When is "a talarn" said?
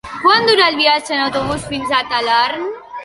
1.99-2.67